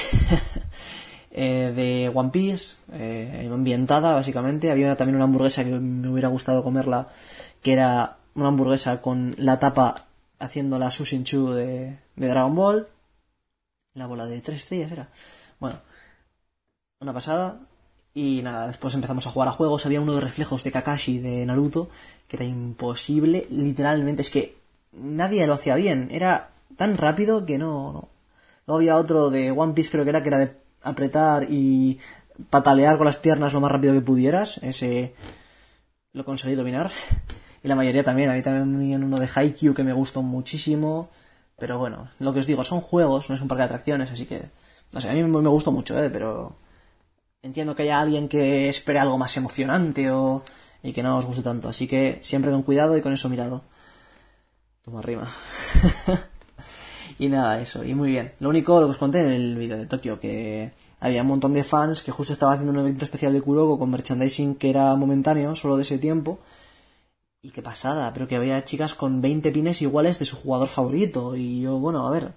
Eh, 1.39 1.75
de 1.77 2.11
One 2.15 2.31
Piece, 2.31 2.77
eh, 2.95 3.51
ambientada, 3.53 4.15
básicamente. 4.15 4.71
Había 4.71 4.97
también 4.97 5.17
una 5.17 5.25
hamburguesa 5.25 5.65
que 5.65 5.71
me 5.71 6.09
hubiera 6.09 6.29
gustado 6.29 6.63
comerla, 6.63 7.09
que 7.61 7.75
era 7.75 8.17
una 8.35 8.49
hamburguesa 8.49 9.03
con 9.03 9.35
la 9.37 9.59
tapa 9.59 10.06
haciendo 10.39 10.79
la 10.79 10.91
Sushinchu 10.91 11.51
de, 11.51 11.99
de 12.17 12.29
Dragon 12.29 12.55
Ball. 12.55 12.89
La 13.95 14.07
bola 14.07 14.27
de 14.27 14.41
tres 14.41 14.59
estrellas 14.59 14.93
era. 14.93 15.09
Bueno, 15.59 15.79
una 17.01 17.13
pasada. 17.13 17.61
Y 18.15 18.41
nada, 18.43 18.67
después 18.67 18.95
empezamos 18.95 19.27
a 19.27 19.31
jugar 19.31 19.49
a 19.49 19.53
juegos. 19.53 19.85
Había 19.85 20.01
uno 20.01 20.15
de 20.15 20.23
reflejos 20.23 20.65
de 20.65 20.73
Kakashi 20.73 21.19
de 21.19 21.45
Naruto 21.45 21.91
que 22.29 22.37
era 22.37 22.45
imposible. 22.45 23.47
Literalmente, 23.51 24.23
es 24.23 24.31
que 24.31 24.57
nadie 24.93 25.47
lo 25.47 25.55
hacía 25.55 25.75
bien. 25.77 26.09
Era 26.11 26.51
tan 26.77 26.97
rápido 26.97 27.45
que 27.47 27.59
no. 27.59 27.93
no. 27.93 28.09
Luego 28.67 28.79
había 28.79 28.97
otro 28.97 29.31
de 29.31 29.51
One 29.51 29.75
Piece, 29.75 29.91
creo 29.91 30.05
que 30.05 30.11
era, 30.11 30.23
que 30.23 30.29
era 30.29 30.39
de 30.39 30.57
apretar 30.83 31.47
y 31.49 31.99
patalear 32.51 32.97
con 32.97 33.07
las 33.07 33.17
piernas 33.17 33.53
lo 33.53 33.61
más 33.61 33.71
rápido 33.71 33.95
que 33.95 34.01
pudieras. 34.01 34.59
Ese 34.59 35.15
lo 36.13 36.25
conseguí 36.25 36.55
dominar. 36.55 36.91
Y 37.67 37.69
la 37.69 37.75
mayoría 37.75 38.05
también. 38.05 38.31
A 38.31 38.35
mí 38.35 38.43
también 38.43 39.03
uno 39.03 39.19
de 39.19 39.29
Haikyuu 39.35 39.75
que 39.75 39.83
me 39.83 39.93
gustó 39.93 40.23
muchísimo. 40.23 41.11
Pero 41.59 41.81
bueno, 41.81 42.11
lo 42.21 42.33
que 42.33 42.39
os 42.39 42.47
digo, 42.47 42.63
son 42.63 42.81
juegos, 42.81 43.29
no 43.29 43.35
es 43.35 43.41
un 43.41 43.49
parque 43.49 43.63
de 43.63 43.65
atracciones, 43.65 44.13
así 44.13 44.25
que... 44.25 44.51
No 44.93 45.01
sé, 45.01 45.11
a 45.11 45.13
mí 45.13 45.25
me 45.25 45.49
gustó 45.49 45.73
mucho, 45.73 46.01
¿eh? 46.01 46.09
Pero... 46.09 46.55
Entiendo 47.43 47.75
que 47.75 47.83
haya 47.83 47.99
alguien 47.99 48.29
que 48.29 48.69
espere 48.69 49.01
algo 49.01 49.19
más 49.19 49.37
emocionante 49.37 50.13
o... 50.13 50.45
y 50.85 50.93
que 50.93 51.03
no 51.03 51.19
os 51.19 51.27
guste 51.27 51.43
tanto. 51.43 51.69
Así 51.69 51.89
que 51.89 52.21
siempre 52.23 52.53
con 52.53 52.63
cuidado 52.63 52.97
y 52.97 53.01
con 53.01 53.13
eso 53.13 53.29
mirado. 53.29 53.63
Toma 54.85 55.03
rima. 55.03 55.27
y 57.19 57.29
nada, 57.29 57.61
eso, 57.61 57.83
y 57.83 57.95
muy 57.97 58.11
bien. 58.11 58.33
Lo 58.39 58.49
único, 58.49 58.79
lo 58.81 58.87
que 58.87 58.93
os 58.93 58.99
conté 58.99 59.23
en 59.23 59.33
el 59.33 59.57
vídeo 59.57 59.77
de 59.77 59.87
Tokio, 59.87 60.21
que 60.21 60.71
había 61.01 61.23
un 61.23 61.29
montón 61.29 61.53
de 61.53 61.65
fans 61.65 62.03
que 62.03 62.13
justo 62.13 62.33
estaba 62.33 62.53
haciendo 62.53 62.73
un 62.73 62.79
evento 62.79 63.05
especial 63.05 63.33
de 63.33 63.41
Kuroko 63.41 63.77
con 63.77 63.91
merchandising 63.91 64.55
que 64.55 64.71
era 64.71 64.95
momentáneo, 64.95 65.57
solo 65.57 65.77
de 65.77 65.83
ese 65.83 65.99
tiempo, 65.99 66.39
y 67.47 67.51
qué 67.51 67.63
pasada, 67.63 68.13
pero 68.13 68.27
que 68.27 68.35
había 68.35 68.65
chicas 68.65 68.95
con 68.97 69.21
20 69.21 69.53
pines 69.53 69.81
iguales 69.81 70.19
de 70.19 70.25
su 70.25 70.37
jugador 70.37 70.67
favorito. 70.67 71.37
Y 71.37 71.61
yo, 71.61 71.79
bueno, 71.79 72.05
a 72.07 72.11
ver, 72.11 72.35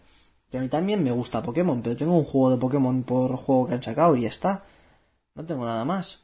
que 0.51 0.59
a 0.59 0.61
mí 0.61 0.69
también 0.69 1.03
me 1.03 1.11
gusta 1.11 1.41
Pokémon, 1.41 1.81
pero 1.81 1.95
tengo 1.95 2.15
un 2.15 2.23
juego 2.23 2.51
de 2.51 2.57
Pokémon 2.57 3.01
por 3.03 3.35
juego 3.35 3.65
que 3.65 3.73
han 3.73 3.81
sacado 3.81 4.15
y 4.15 4.21
ya 4.21 4.27
está. 4.29 4.63
No 5.33 5.43
tengo 5.45 5.65
nada 5.65 5.83
más. 5.83 6.21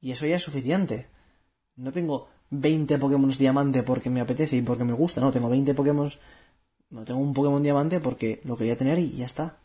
Y 0.00 0.12
eso 0.12 0.26
ya 0.26 0.36
es 0.36 0.42
suficiente. 0.42 1.08
No 1.74 1.90
tengo 1.90 2.28
20 2.50 2.98
Pokémon 2.98 3.30
diamante 3.30 3.82
porque 3.82 4.10
me 4.10 4.20
apetece 4.20 4.56
y 4.56 4.62
porque 4.62 4.84
me 4.84 4.92
gusta, 4.92 5.20
no, 5.20 5.32
tengo 5.32 5.48
20 5.48 5.74
Pokémon... 5.74 6.08
No 6.90 7.04
tengo 7.04 7.20
un 7.20 7.34
Pokémon 7.34 7.62
diamante 7.62 7.98
porque 8.00 8.40
lo 8.44 8.56
quería 8.56 8.76
tener 8.76 8.98
y 8.98 9.16
ya 9.16 9.26
está. 9.26 9.58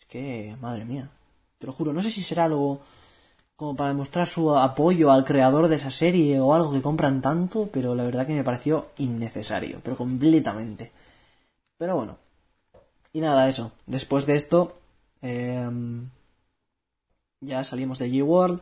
Es 0.00 0.06
que, 0.06 0.56
madre 0.60 0.84
mía. 0.84 1.10
Te 1.58 1.66
lo 1.66 1.72
juro, 1.72 1.92
no 1.92 2.02
sé 2.02 2.10
si 2.10 2.22
será 2.22 2.44
algo 2.44 2.82
como 3.56 3.74
para 3.74 3.90
demostrar 3.90 4.26
su 4.26 4.54
apoyo 4.54 5.10
al 5.10 5.24
creador 5.24 5.68
de 5.68 5.76
esa 5.76 5.90
serie 5.90 6.40
o 6.40 6.54
algo 6.54 6.72
que 6.72 6.82
compran 6.82 7.22
tanto, 7.22 7.68
pero 7.72 7.94
la 7.94 8.04
verdad 8.04 8.26
que 8.26 8.34
me 8.34 8.44
pareció 8.44 8.88
innecesario, 8.98 9.80
pero 9.82 9.96
completamente. 9.96 10.92
Pero 11.78 11.96
bueno. 11.96 12.18
Y 13.12 13.20
nada, 13.20 13.48
eso. 13.48 13.72
Después 13.86 14.26
de 14.26 14.36
esto, 14.36 14.78
em, 15.22 16.10
ya 17.40 17.64
salimos 17.64 17.98
de 17.98 18.10
G-World, 18.10 18.60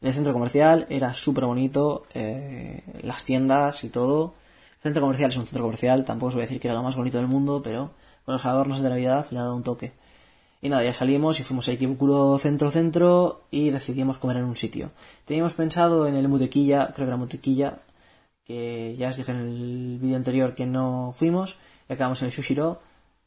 del 0.00 0.14
centro 0.14 0.32
comercial, 0.32 0.86
era 0.90 1.14
súper 1.14 1.44
bonito, 1.46 2.06
eh, 2.14 2.82
las 3.02 3.24
tiendas 3.24 3.82
y 3.84 3.88
todo. 3.88 4.34
El 4.76 4.82
centro 4.82 5.02
comercial 5.02 5.30
es 5.30 5.36
un 5.38 5.46
centro 5.46 5.64
comercial, 5.64 6.04
tampoco 6.04 6.28
os 6.28 6.34
voy 6.34 6.42
a 6.42 6.46
decir 6.46 6.60
que 6.60 6.68
era 6.68 6.76
lo 6.76 6.82
más 6.84 6.96
bonito 6.96 7.18
del 7.18 7.26
mundo, 7.26 7.62
pero 7.62 7.90
con 8.24 8.34
los 8.34 8.46
adornos 8.46 8.80
de 8.80 8.88
Navidad 8.90 9.26
le 9.30 9.38
ha 9.38 9.42
dado 9.42 9.56
un 9.56 9.64
toque. 9.64 9.92
Y 10.62 10.68
nada, 10.68 10.82
ya 10.82 10.92
salimos 10.92 11.38
y 11.38 11.42
fuimos 11.42 11.68
a 11.68 11.72
Ikebukuro 11.72 12.38
Centro 12.38 12.70
Centro 12.70 13.42
y 13.50 13.70
decidimos 13.70 14.18
comer 14.18 14.38
en 14.38 14.44
un 14.44 14.56
sitio. 14.56 14.90
Teníamos 15.24 15.52
pensado 15.54 16.06
en 16.06 16.16
el 16.16 16.28
Mutequilla, 16.28 16.92
creo 16.94 17.06
que 17.06 17.10
era 17.10 17.16
Mutequilla, 17.16 17.78
que 18.44 18.96
ya 18.96 19.08
os 19.08 19.16
dije 19.16 19.32
en 19.32 19.38
el 19.38 19.98
vídeo 20.00 20.16
anterior 20.16 20.54
que 20.54 20.66
no 20.66 21.12
fuimos, 21.14 21.56
y 21.88 21.92
acabamos 21.92 22.22
en 22.22 22.26
el 22.26 22.32
Shushiro 22.32 22.80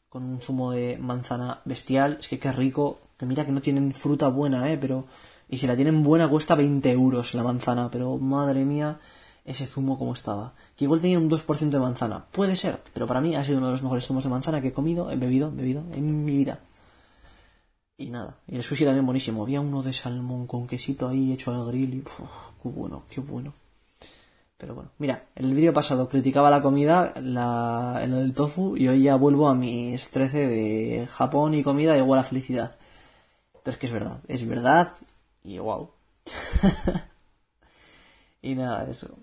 con 0.08 0.24
un 0.24 0.40
zumo 0.40 0.72
de 0.72 0.98
manzana 0.98 1.60
bestial. 1.64 2.18
Es 2.20 2.28
que 2.28 2.38
qué 2.38 2.52
rico, 2.52 2.98
que 3.16 3.26
mira 3.26 3.46
que 3.46 3.52
no 3.52 3.60
tienen 3.62 3.92
fruta 3.92 4.28
buena, 4.28 4.70
eh, 4.72 4.78
pero 4.78 5.06
Y 5.48 5.58
si 5.58 5.66
la 5.66 5.74
tienen 5.74 6.04
buena 6.04 6.28
cuesta 6.28 6.54
20 6.54 6.90
euros 6.92 7.34
la 7.34 7.42
manzana, 7.42 7.90
pero 7.90 8.18
madre 8.18 8.64
mía, 8.64 9.00
ese 9.44 9.66
zumo 9.66 9.98
como 9.98 10.12
estaba. 10.12 10.54
Que 10.76 10.84
igual 10.84 11.00
tenía 11.00 11.18
un 11.18 11.28
2% 11.28 11.70
de 11.70 11.78
manzana. 11.80 12.26
Puede 12.30 12.54
ser, 12.54 12.80
pero 12.94 13.06
para 13.06 13.20
mí 13.20 13.34
ha 13.34 13.44
sido 13.44 13.58
uno 13.58 13.66
de 13.66 13.72
los 13.72 13.82
mejores 13.82 14.06
zumos 14.06 14.22
de 14.24 14.30
manzana 14.30 14.60
que 14.60 14.68
he 14.68 14.72
comido, 14.72 15.10
he 15.10 15.16
bebido, 15.16 15.50
bebido 15.50 15.82
en 15.92 16.24
mi 16.24 16.36
vida. 16.36 16.60
Y 18.00 18.08
nada, 18.08 18.38
y 18.48 18.56
el 18.56 18.62
sushi 18.62 18.86
también 18.86 19.04
buenísimo. 19.04 19.42
Había 19.42 19.60
uno 19.60 19.82
de 19.82 19.92
salmón 19.92 20.46
con 20.46 20.66
quesito 20.66 21.06
ahí 21.06 21.34
hecho 21.34 21.52
al 21.52 21.66
grill 21.66 21.96
y 21.96 22.00
qué 22.00 22.68
bueno, 22.70 23.04
qué 23.10 23.20
bueno. 23.20 23.52
Pero 24.56 24.74
bueno, 24.74 24.90
mira, 24.96 25.26
el 25.34 25.52
vídeo 25.52 25.74
pasado 25.74 26.08
criticaba 26.08 26.48
la 26.48 26.62
comida, 26.62 27.12
la, 27.20 28.02
lo 28.08 28.16
del 28.16 28.32
tofu, 28.32 28.74
y 28.74 28.88
hoy 28.88 29.02
ya 29.02 29.16
vuelvo 29.16 29.48
a 29.48 29.54
mis 29.54 30.10
13 30.10 30.46
de 30.46 31.08
Japón 31.12 31.52
y 31.52 31.62
comida 31.62 31.94
igual 31.98 32.20
a 32.20 32.22
felicidad. 32.22 32.78
Pero 33.62 33.74
es 33.74 33.78
que 33.78 33.84
es 33.84 33.92
verdad, 33.92 34.20
es 34.28 34.48
verdad, 34.48 34.94
y 35.44 35.58
wow. 35.58 35.90
y 38.40 38.54
nada, 38.54 38.90
eso. 38.90 39.18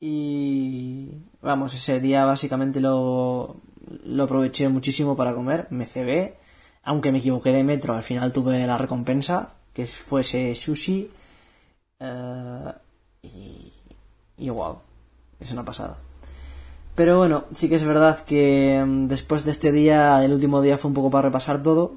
Y 0.00 1.12
vamos, 1.40 1.72
ese 1.72 1.98
día 1.98 2.26
básicamente 2.26 2.78
lo, 2.78 3.56
lo 4.04 4.24
aproveché 4.24 4.68
muchísimo 4.68 5.16
para 5.16 5.34
comer, 5.34 5.66
me 5.70 5.86
cebé, 5.86 6.41
aunque 6.82 7.12
me 7.12 7.18
equivoqué 7.18 7.52
de 7.52 7.64
metro, 7.64 7.94
al 7.94 8.02
final 8.02 8.32
tuve 8.32 8.66
la 8.66 8.78
recompensa, 8.78 9.54
que 9.72 9.86
fuese 9.86 10.54
sushi, 10.54 11.10
eh, 12.00 12.72
y, 13.22 13.72
y 14.38 14.50
wow, 14.50 14.78
es 15.40 15.52
una 15.52 15.64
pasada. 15.64 15.98
Pero 16.94 17.18
bueno, 17.18 17.44
sí 17.52 17.68
que 17.68 17.76
es 17.76 17.84
verdad 17.84 18.24
que 18.24 18.82
mm, 18.84 19.08
después 19.08 19.44
de 19.44 19.50
este 19.52 19.72
día, 19.72 20.22
el 20.24 20.32
último 20.32 20.60
día 20.60 20.78
fue 20.78 20.88
un 20.88 20.94
poco 20.94 21.10
para 21.10 21.28
repasar 21.28 21.62
todo. 21.62 21.96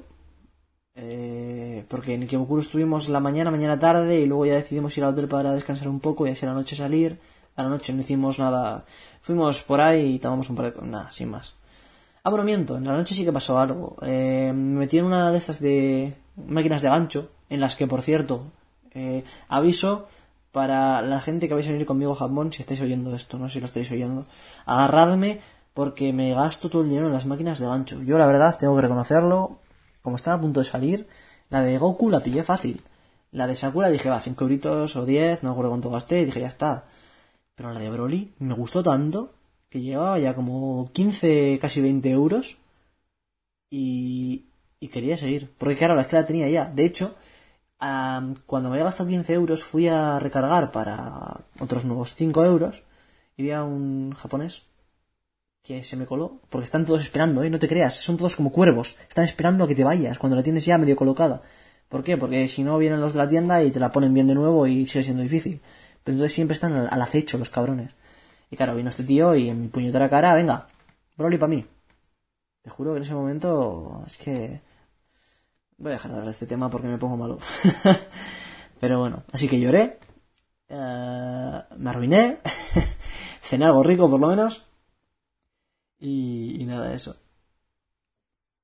Eh, 0.94 1.84
porque 1.88 2.14
en 2.14 2.22
Ikebukuro 2.22 2.62
estuvimos 2.62 3.08
la 3.10 3.20
mañana, 3.20 3.50
mañana 3.50 3.78
tarde 3.78 4.20
y 4.20 4.26
luego 4.26 4.46
ya 4.46 4.54
decidimos 4.54 4.96
ir 4.96 5.04
al 5.04 5.10
hotel 5.12 5.28
para 5.28 5.52
descansar 5.52 5.88
un 5.88 6.00
poco 6.00 6.26
y 6.26 6.30
así 6.30 6.46
a 6.46 6.48
la 6.48 6.54
noche 6.54 6.74
salir. 6.76 7.20
A 7.56 7.62
la 7.64 7.68
noche 7.68 7.92
no 7.92 8.00
hicimos 8.00 8.38
nada. 8.38 8.86
Fuimos 9.20 9.62
por 9.62 9.80
ahí 9.80 10.14
y 10.14 10.18
tomamos 10.18 10.48
un 10.50 10.56
par 10.56 10.72
de... 10.72 10.82
Nada, 10.86 11.10
sin 11.12 11.30
más. 11.30 11.55
Ah. 12.26 12.34
En 12.34 12.84
la 12.84 12.96
noche 12.96 13.14
sí 13.14 13.24
que 13.24 13.32
pasó 13.32 13.60
algo. 13.60 13.94
Eh, 14.02 14.50
me 14.52 14.80
metí 14.80 14.98
en 14.98 15.04
una 15.04 15.30
de 15.30 15.38
estas 15.38 15.60
de 15.60 16.16
máquinas 16.34 16.82
de 16.82 16.88
gancho, 16.88 17.30
en 17.48 17.60
las 17.60 17.76
que, 17.76 17.86
por 17.86 18.02
cierto, 18.02 18.50
eh, 18.94 19.22
aviso 19.48 20.08
para 20.50 21.02
la 21.02 21.20
gente 21.20 21.46
que 21.46 21.54
vais 21.54 21.68
a 21.68 21.70
venir 21.70 21.86
conmigo 21.86 22.12
a 22.12 22.16
Japón, 22.16 22.52
si 22.52 22.62
estáis 22.62 22.80
oyendo 22.80 23.14
esto, 23.14 23.38
no 23.38 23.46
sé 23.46 23.54
si 23.54 23.60
lo 23.60 23.66
estáis 23.66 23.90
oyendo, 23.92 24.26
agarradme 24.64 25.40
porque 25.72 26.12
me 26.12 26.34
gasto 26.34 26.68
todo 26.68 26.82
el 26.82 26.88
dinero 26.88 27.06
en 27.06 27.12
las 27.12 27.26
máquinas 27.26 27.60
de 27.60 27.66
gancho. 27.66 28.02
Yo 28.02 28.18
la 28.18 28.26
verdad 28.26 28.56
tengo 28.58 28.74
que 28.74 28.82
reconocerlo, 28.82 29.60
como 30.02 30.16
están 30.16 30.34
a 30.34 30.40
punto 30.40 30.60
de 30.60 30.64
salir, 30.64 31.06
la 31.48 31.62
de 31.62 31.78
Goku 31.78 32.10
la 32.10 32.20
pillé 32.20 32.42
fácil. 32.42 32.82
La 33.30 33.46
de 33.46 33.54
Sakura 33.54 33.88
dije, 33.88 34.10
va, 34.10 34.20
5 34.20 34.42
euritos 34.42 34.96
o 34.96 35.04
10, 35.04 35.44
no 35.44 35.50
me 35.50 35.52
acuerdo 35.52 35.70
cuánto 35.70 35.90
gasté, 35.90 36.24
dije, 36.24 36.40
ya 36.40 36.48
está. 36.48 36.86
Pero 37.54 37.72
la 37.72 37.78
de 37.78 37.90
Broly 37.90 38.34
me 38.40 38.54
gustó 38.54 38.82
tanto 38.82 39.32
que 39.68 39.80
llevaba 39.80 40.18
ya 40.18 40.34
como 40.34 40.90
15, 40.92 41.58
casi 41.60 41.80
20 41.80 42.10
euros 42.10 42.58
y, 43.70 44.46
quería 44.92 45.16
seguir. 45.16 45.52
Porque 45.58 45.76
claro, 45.76 45.94
la 45.96 46.02
es 46.02 46.08
que 46.08 46.16
la 46.16 46.26
tenía 46.26 46.48
ya. 46.48 46.66
De 46.66 46.86
hecho, 46.86 47.16
cuando 47.78 48.68
me 48.68 48.76
había 48.76 48.84
gastado 48.84 49.08
15 49.08 49.32
euros 49.34 49.64
fui 49.64 49.88
a 49.88 50.18
recargar 50.18 50.70
para 50.70 51.44
otros 51.58 51.84
nuevos 51.84 52.14
5 52.14 52.44
euros 52.44 52.82
y 53.36 53.42
vi 53.42 53.50
a 53.50 53.64
un 53.64 54.12
japonés 54.14 54.64
que 55.62 55.82
se 55.82 55.96
me 55.96 56.06
coló, 56.06 56.40
porque 56.48 56.64
están 56.64 56.84
todos 56.86 57.02
esperando, 57.02 57.42
¿eh? 57.42 57.50
No 57.50 57.58
te 57.58 57.66
creas, 57.66 57.96
son 57.96 58.16
todos 58.16 58.36
como 58.36 58.52
cuervos, 58.52 58.96
están 59.08 59.24
esperando 59.24 59.64
a 59.64 59.68
que 59.68 59.74
te 59.74 59.82
vayas 59.82 60.18
cuando 60.18 60.36
la 60.36 60.44
tienes 60.44 60.64
ya 60.64 60.78
medio 60.78 60.94
colocada. 60.94 61.42
¿Por 61.88 62.04
qué? 62.04 62.16
Porque 62.16 62.46
si 62.48 62.62
no 62.62 62.78
vienen 62.78 63.00
los 63.00 63.14
de 63.14 63.18
la 63.18 63.28
tienda 63.28 63.62
y 63.62 63.70
te 63.70 63.80
la 63.80 63.92
ponen 63.92 64.14
bien 64.14 64.26
de 64.28 64.34
nuevo 64.34 64.66
y 64.66 64.86
sigue 64.86 65.04
siendo 65.04 65.22
difícil. 65.22 65.60
Pero 66.04 66.14
entonces 66.14 66.34
siempre 66.34 66.54
están 66.54 66.72
al, 66.74 67.02
acecho 67.02 67.38
los 67.38 67.50
cabrones. 67.50 67.90
Y 68.50 68.56
claro, 68.56 68.74
vino 68.74 68.88
este 68.88 69.04
tío 69.04 69.34
y 69.34 69.48
en 69.48 69.62
mi 69.62 69.68
puñetera 69.68 70.08
cara, 70.08 70.34
venga, 70.34 70.66
Broly 71.16 71.38
para 71.38 71.50
mí. 71.50 71.66
Te 72.62 72.70
juro 72.70 72.92
que 72.92 72.98
en 72.98 73.02
ese 73.02 73.14
momento 73.14 74.02
es 74.06 74.16
que 74.18 74.60
Voy 75.78 75.90
a 75.90 75.94
dejar 75.94 76.10
de 76.10 76.16
hablar 76.16 76.26
de 76.26 76.32
este 76.32 76.46
tema 76.46 76.70
porque 76.70 76.88
me 76.88 76.98
pongo 76.98 77.16
malo. 77.16 77.38
Pero 78.80 78.98
bueno, 78.98 79.24
así 79.32 79.46
que 79.46 79.60
lloré. 79.60 79.98
Eh, 80.68 81.62
me 81.76 81.90
arruiné. 81.90 82.40
cené 83.42 83.66
algo 83.66 83.82
rico 83.82 84.08
por 84.08 84.18
lo 84.18 84.28
menos. 84.28 84.64
Y, 85.98 86.64
nada, 86.66 86.94
eso. 86.94 87.16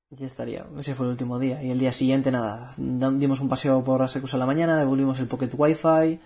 Ya 0.09 0.25
estaría. 0.25 0.65
Ese 0.77 0.95
fue 0.95 1.05
el 1.05 1.11
último 1.11 1.37
día. 1.37 1.61
Y 1.61 1.69
el 1.69 1.79
día 1.79 1.93
siguiente, 1.93 2.31
nada. 2.31 2.73
Dimos 2.77 3.41
un 3.41 3.49
paseo 3.49 3.83
por 3.83 4.01
Asecusa 4.01 4.37
a 4.37 4.39
la 4.39 4.45
mañana, 4.47 4.77
devolvimos 4.77 5.19
el 5.19 5.27
Pocket 5.27 5.51
Wi-Fi 5.55 6.19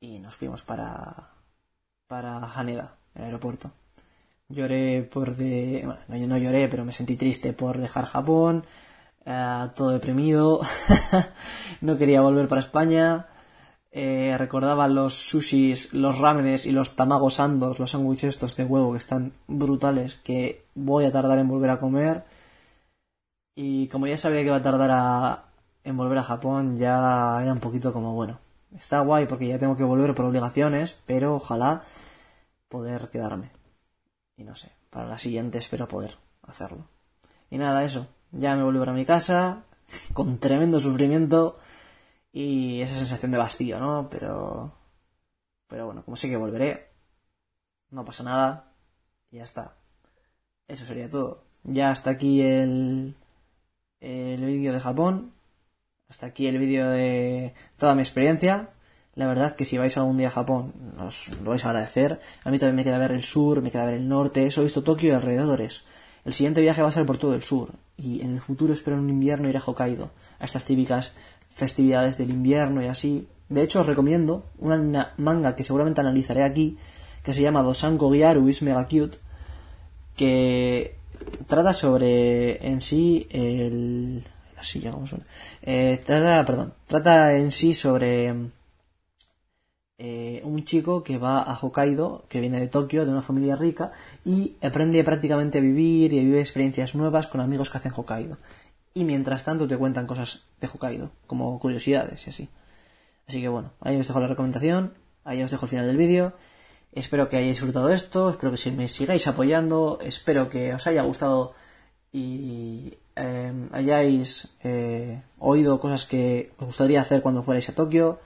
y 0.00 0.18
nos 0.18 0.34
fuimos 0.34 0.62
para, 0.62 1.30
para 2.08 2.38
Haneda, 2.38 2.96
el 3.14 3.24
aeropuerto. 3.24 3.72
Lloré 4.48 5.02
por 5.02 5.36
de. 5.36 5.82
Bueno, 5.84 6.00
no, 6.08 6.26
no 6.26 6.38
lloré, 6.38 6.68
pero 6.68 6.84
me 6.84 6.92
sentí 6.92 7.16
triste 7.16 7.52
por 7.52 7.78
dejar 7.78 8.04
Japón 8.04 8.64
eh, 9.26 9.68
todo 9.74 9.90
deprimido, 9.90 10.60
no 11.80 11.98
quería 11.98 12.20
volver 12.20 12.46
para 12.48 12.60
España, 12.60 13.26
eh, 13.90 14.36
recordaba 14.38 14.86
los 14.88 15.14
sushis, 15.14 15.92
los 15.92 16.18
ramenes 16.18 16.64
y 16.66 16.72
los 16.72 16.94
tamagos 16.96 17.40
andos, 17.40 17.80
los 17.80 17.90
sándwiches 17.90 18.30
estos 18.30 18.56
de 18.56 18.64
huevo 18.64 18.92
que 18.92 18.98
están 18.98 19.32
brutales, 19.48 20.16
que 20.16 20.66
voy 20.76 21.06
a 21.06 21.12
tardar 21.12 21.38
en 21.40 21.48
volver 21.48 21.70
a 21.70 21.80
comer. 21.80 22.24
Y 23.56 23.88
como 23.88 24.06
ya 24.06 24.18
sabía 24.18 24.40
que 24.40 24.46
iba 24.46 24.56
a 24.56 24.62
tardar 24.62 25.46
en 25.82 25.96
volver 25.96 26.18
a 26.18 26.22
Japón, 26.22 26.76
ya 26.76 27.40
era 27.42 27.52
un 27.52 27.58
poquito 27.60 27.92
como, 27.92 28.14
bueno, 28.14 28.38
está 28.74 29.00
guay 29.00 29.26
porque 29.26 29.48
ya 29.48 29.58
tengo 29.58 29.76
que 29.76 29.84
volver 29.84 30.14
por 30.14 30.26
obligaciones, 30.26 31.00
pero 31.06 31.34
ojalá 31.34 31.82
poder 32.68 33.08
quedarme. 33.10 33.50
Y 34.36 34.44
no 34.44 34.56
sé, 34.56 34.72
para 34.90 35.06
la 35.06 35.18
siguiente 35.18 35.58
espero 35.58 35.88
poder 35.88 36.18
hacerlo. 36.42 36.88
Y 37.50 37.58
nada, 37.58 37.84
eso. 37.84 38.08
Ya 38.32 38.56
me 38.56 38.62
volví 38.62 38.78
para 38.78 38.92
mi 38.92 39.04
casa, 39.04 39.64
con 40.12 40.38
tremendo 40.38 40.80
sufrimiento 40.80 41.58
y 42.32 42.82
esa 42.82 42.96
sensación 42.96 43.30
de 43.30 43.38
vacío, 43.38 43.78
¿no? 43.78 44.08
Pero. 44.10 44.72
Pero 45.68 45.86
bueno, 45.86 46.04
como 46.04 46.16
sé 46.16 46.28
que 46.28 46.36
volveré, 46.36 46.92
no 47.90 48.04
pasa 48.04 48.22
nada 48.22 48.72
y 49.30 49.38
ya 49.38 49.44
está. 49.44 49.76
Eso 50.68 50.84
sería 50.84 51.08
todo. 51.08 51.44
Ya 51.64 51.90
hasta 51.90 52.10
aquí 52.10 52.42
el. 52.42 53.16
el 54.00 54.44
vídeo 54.44 54.72
de 54.72 54.80
Japón. 54.80 55.35
Hasta 56.08 56.26
aquí 56.26 56.46
el 56.46 56.58
vídeo 56.58 56.88
de 56.88 57.52
toda 57.78 57.96
mi 57.96 58.02
experiencia. 58.02 58.68
La 59.16 59.26
verdad 59.26 59.56
que 59.56 59.64
si 59.64 59.76
vais 59.76 59.96
algún 59.96 60.18
día 60.18 60.28
a 60.28 60.30
Japón, 60.30 60.72
os 61.00 61.32
lo 61.42 61.50
vais 61.50 61.64
a 61.64 61.70
agradecer. 61.70 62.20
A 62.44 62.50
mí 62.52 62.58
también 62.60 62.76
me 62.76 62.84
queda 62.84 62.98
ver 62.98 63.10
el 63.10 63.24
sur, 63.24 63.60
me 63.60 63.72
queda 63.72 63.86
ver 63.86 63.94
el 63.94 64.08
norte. 64.08 64.46
Eso 64.46 64.60
he 64.60 64.64
visto 64.64 64.84
Tokio 64.84 65.10
y 65.10 65.14
alrededores. 65.14 65.84
El 66.24 66.32
siguiente 66.32 66.60
viaje 66.60 66.80
va 66.80 66.88
a 66.88 66.92
ser 66.92 67.06
por 67.06 67.18
todo 67.18 67.34
el 67.34 67.42
sur 67.42 67.72
y 67.96 68.22
en 68.22 68.34
el 68.34 68.40
futuro 68.40 68.72
espero 68.72 68.96
en 68.96 69.02
un 69.02 69.10
invierno 69.10 69.48
ir 69.48 69.56
a 69.56 69.60
Hokkaido, 69.60 70.10
a 70.38 70.44
estas 70.44 70.64
típicas 70.64 71.12
festividades 71.52 72.18
del 72.18 72.30
invierno 72.30 72.82
y 72.82 72.86
así. 72.86 73.26
De 73.48 73.62
hecho 73.62 73.80
os 73.80 73.86
recomiendo 73.86 74.44
una 74.58 75.12
manga 75.16 75.56
que 75.56 75.64
seguramente 75.64 76.00
analizaré 76.00 76.44
aquí, 76.44 76.78
que 77.24 77.34
se 77.34 77.42
llama 77.42 77.62
Dosanko 77.62 78.12
Gyaru 78.12 78.48
is 78.48 78.62
Mega 78.62 78.86
Cute, 78.86 79.18
que 80.14 80.96
trata 81.48 81.72
sobre 81.72 82.64
en 82.64 82.80
sí 82.80 83.26
el... 83.30 84.24
Así 84.56 84.80
ya 84.80 84.90
como 84.90 85.06
suena. 85.06 85.24
Eh, 85.62 86.02
trata, 86.04 86.44
perdón, 86.44 86.74
trata 86.86 87.36
en 87.36 87.50
sí 87.50 87.74
sobre 87.74 88.34
eh, 89.98 90.40
un 90.44 90.64
chico 90.64 91.02
que 91.02 91.18
va 91.18 91.42
a 91.42 91.54
Hokkaido, 91.54 92.24
que 92.28 92.40
viene 92.40 92.60
de 92.60 92.68
Tokio, 92.68 93.06
de 93.06 93.12
una 93.12 93.22
familia 93.22 93.56
rica, 93.56 93.92
y 94.24 94.56
aprende 94.62 95.02
prácticamente 95.04 95.58
a 95.58 95.60
vivir 95.60 96.12
y 96.12 96.18
a 96.18 96.22
vivir 96.22 96.38
experiencias 96.38 96.94
nuevas 96.94 97.26
con 97.26 97.40
amigos 97.40 97.70
que 97.70 97.78
hacen 97.78 97.92
Hokkaido. 97.94 98.38
Y 98.94 99.04
mientras 99.04 99.44
tanto 99.44 99.66
te 99.66 99.76
cuentan 99.76 100.06
cosas 100.06 100.44
de 100.60 100.68
Hokkaido, 100.68 101.10
como 101.26 101.58
curiosidades 101.58 102.26
y 102.26 102.30
así. 102.30 102.48
Así 103.26 103.40
que 103.40 103.48
bueno, 103.48 103.72
ahí 103.80 103.98
os 103.98 104.06
dejo 104.06 104.20
la 104.20 104.28
recomendación, 104.28 104.94
ahí 105.24 105.42
os 105.42 105.50
dejo 105.50 105.66
el 105.66 105.70
final 105.70 105.86
del 105.86 105.96
vídeo. 105.96 106.34
Espero 106.92 107.28
que 107.28 107.36
hayáis 107.36 107.56
disfrutado 107.56 107.90
esto, 107.90 108.30
espero 108.30 108.52
que 108.54 108.70
me 108.70 108.88
sigáis 108.88 109.26
apoyando, 109.26 109.98
espero 110.02 110.48
que 110.48 110.72
os 110.72 110.86
haya 110.86 111.02
gustado 111.02 111.52
y 112.12 112.96
eh, 113.16 113.68
hayáis 113.72 114.48
eh, 114.62 115.22
oído 115.38 115.80
cosas 115.80 116.06
que 116.06 116.52
os 116.58 116.66
gustaría 116.66 117.00
hacer 117.00 117.22
cuando 117.22 117.42
fuerais 117.42 117.68
a 117.68 117.74
Tokio. 117.74 118.20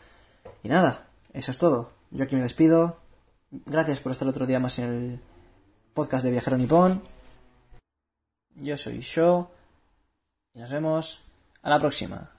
Y 0.62 0.68
nada, 0.68 1.06
eso 1.32 1.50
es 1.50 1.58
todo. 1.58 1.92
Yo 2.10 2.24
aquí 2.24 2.36
me 2.36 2.42
despido. 2.42 2.98
Gracias 3.50 4.00
por 4.00 4.12
estar 4.12 4.28
otro 4.28 4.46
día 4.46 4.60
más 4.60 4.78
en 4.78 4.84
el 4.84 5.20
podcast 5.94 6.24
de 6.24 6.32
Viajero 6.32 6.58
Nipón. 6.58 7.02
Yo 8.56 8.76
soy 8.76 9.00
Sho. 9.00 9.50
Y 10.54 10.58
nos 10.58 10.70
vemos 10.70 11.22
a 11.62 11.70
la 11.70 11.78
próxima. 11.78 12.32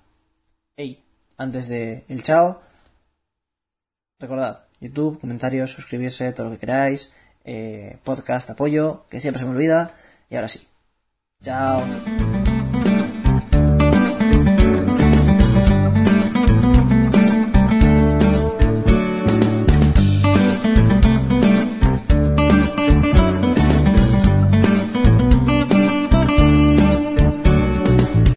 Hey, 0.75 1.03
antes 1.38 1.67
de 1.67 2.03
el 2.10 2.24
chao, 2.24 2.60
recordad, 4.20 4.65
YouTube, 4.79 5.20
comentarios, 5.20 5.72
suscribirse, 5.72 6.34
todo 6.34 6.48
lo 6.48 6.51
que 6.53 6.60
queráis, 6.60 7.13
eh, 7.46 8.00
podcast, 8.03 8.50
apoyo, 8.50 9.05
que 9.10 9.22
siempre 9.22 9.39
se 9.39 9.46
me 9.46 9.51
olvida. 9.51 9.96
Y 10.29 10.36
ahora 10.36 10.50
sí. 10.50 10.67
Chao. 11.41 11.81